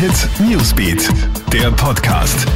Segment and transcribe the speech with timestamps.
[0.00, 1.10] Hit Newsbeat,
[1.52, 2.46] der Podcast.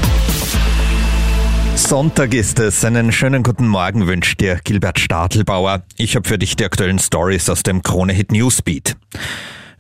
[1.77, 2.83] Sonntag ist es.
[2.87, 5.83] Einen schönen guten Morgen wünscht dir Gilbert Stadelbauer.
[5.99, 8.97] Ich habe für dich die aktuellen Stories aus dem Krone Hit Newsbeat.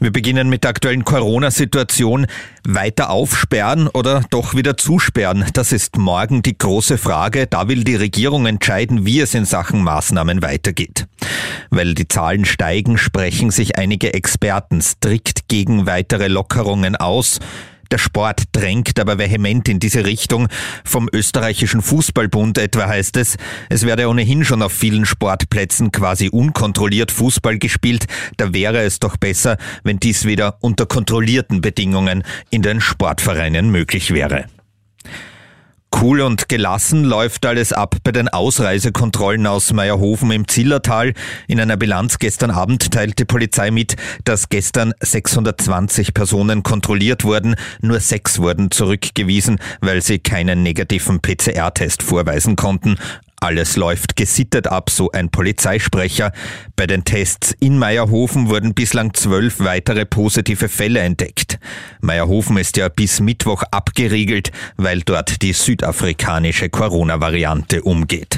[0.04, 2.26] Wir beginnen mit der aktuellen Corona-Situation.
[2.62, 5.46] Weiter aufsperren oder doch wieder zusperren?
[5.54, 7.46] Das ist morgen die große Frage.
[7.46, 11.06] Da will die Regierung entscheiden, wie es in Sachen Maßnahmen weitergeht.
[11.70, 17.40] Weil die Zahlen steigen, sprechen sich einige Experten strikt gegen weitere Lockerungen aus.
[17.90, 20.48] Der Sport drängt aber vehement in diese Richtung.
[20.84, 23.36] Vom österreichischen Fußballbund etwa heißt es,
[23.68, 28.06] es werde ohnehin schon auf vielen Sportplätzen quasi unkontrolliert Fußball gespielt.
[28.36, 34.12] Da wäre es doch besser, wenn dies wieder unter kontrollierten Bedingungen in den Sportvereinen möglich
[34.12, 34.46] wäre.
[36.04, 41.14] Cool und gelassen läuft alles ab bei den Ausreisekontrollen aus Meierhofen im Zillertal.
[41.48, 47.56] In einer Bilanz gestern Abend teilte die Polizei mit, dass gestern 620 Personen kontrolliert wurden.
[47.80, 52.98] Nur sechs wurden zurückgewiesen, weil sie keinen negativen PCR-Test vorweisen konnten.
[53.44, 56.32] Alles läuft gesittet ab, so ein Polizeisprecher.
[56.76, 61.58] Bei den Tests in Meierhofen wurden bislang zwölf weitere positive Fälle entdeckt.
[62.00, 68.33] Meierhofen ist ja bis Mittwoch abgeriegelt, weil dort die südafrikanische Corona-Variante umgeht.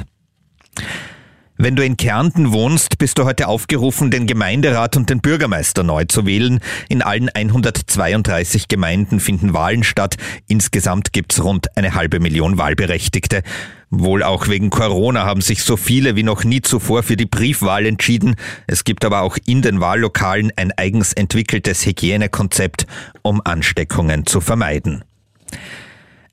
[1.59, 6.05] Wenn du in Kärnten wohnst, bist du heute aufgerufen, den Gemeinderat und den Bürgermeister neu
[6.05, 6.61] zu wählen.
[6.91, 10.17] In allen 132 Gemeinden finden Wahlen statt.
[10.49, 13.43] Insgesamt gibt's rund eine halbe Million Wahlberechtigte.
[13.89, 17.87] Wohl auch wegen Corona haben sich so viele wie noch nie zuvor für die Briefwahl
[17.87, 18.37] entschieden.
[18.67, 22.87] Es gibt aber auch in den Wahllokalen ein eigens entwickeltes Hygienekonzept,
[23.23, 25.05] um Ansteckungen zu vermeiden.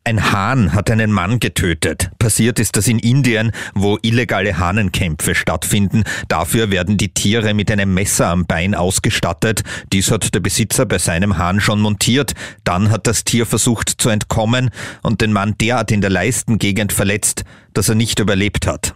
[0.06, 2.12] Ein Hahn hat einen Mann getötet.
[2.20, 6.04] Passiert ist das in Indien, wo illegale Hahnenkämpfe stattfinden.
[6.28, 9.64] Dafür werden die Tiere mit einem Messer am Bein ausgestattet.
[9.94, 12.34] Dies hat der Besitzer bei seinem Hahn schon montiert.
[12.66, 14.72] Dann hat das Tier versucht zu entkommen
[15.04, 18.96] und den Mann derart in der Leistengegend verletzt, dass er nicht überlebt hat.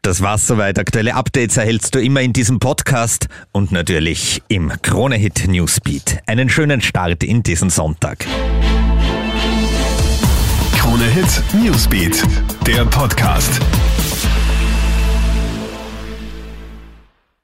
[0.00, 0.78] Das war's soweit.
[0.78, 6.22] Aktuelle Updates erhältst du immer in diesem Podcast und natürlich im Kronehit Newsbeat.
[6.24, 8.24] Einen schönen Start in diesen Sonntag.
[11.10, 12.24] Krone Hit Newsbeat,
[12.66, 13.60] der Podcast.